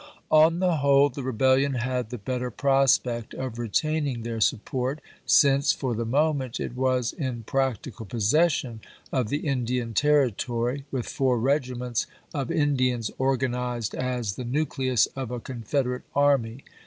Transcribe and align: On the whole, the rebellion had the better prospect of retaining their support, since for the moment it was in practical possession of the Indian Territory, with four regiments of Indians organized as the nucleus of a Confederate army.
On 0.31 0.57
the 0.57 0.77
whole, 0.77 1.09
the 1.09 1.21
rebellion 1.21 1.75
had 1.75 2.09
the 2.09 2.17
better 2.17 2.49
prospect 2.49 3.35
of 3.35 3.59
retaining 3.59 4.23
their 4.23 4.41
support, 4.41 4.99
since 5.27 5.73
for 5.73 5.93
the 5.93 6.07
moment 6.07 6.59
it 6.59 6.75
was 6.75 7.13
in 7.13 7.43
practical 7.43 8.07
possession 8.07 8.79
of 9.11 9.29
the 9.29 9.45
Indian 9.47 9.93
Territory, 9.93 10.85
with 10.89 11.05
four 11.05 11.37
regiments 11.37 12.07
of 12.33 12.49
Indians 12.49 13.11
organized 13.19 13.93
as 13.93 14.37
the 14.37 14.43
nucleus 14.43 15.05
of 15.15 15.29
a 15.29 15.39
Confederate 15.39 16.01
army. 16.15 16.63